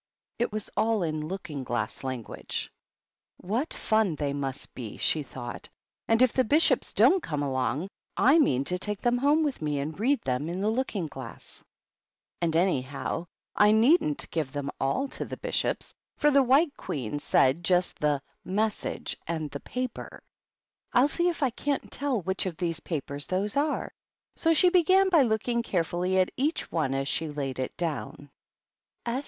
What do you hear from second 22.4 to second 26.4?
of these papers those are." So she began by looking carefully at